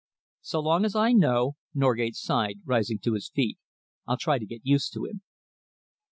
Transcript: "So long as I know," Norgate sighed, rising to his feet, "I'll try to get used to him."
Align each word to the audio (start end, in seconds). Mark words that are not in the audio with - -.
"So 0.41 0.59
long 0.61 0.83
as 0.83 0.95
I 0.95 1.11
know," 1.11 1.57
Norgate 1.75 2.15
sighed, 2.15 2.61
rising 2.65 2.97
to 3.03 3.13
his 3.13 3.29
feet, 3.29 3.59
"I'll 4.07 4.17
try 4.17 4.39
to 4.39 4.47
get 4.47 4.65
used 4.65 4.91
to 4.93 5.05
him." 5.05 5.21